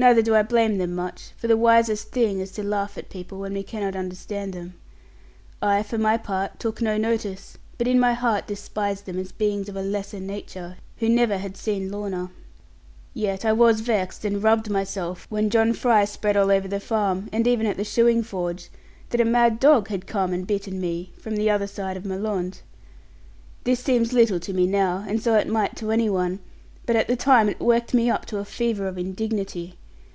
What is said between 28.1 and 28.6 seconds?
to a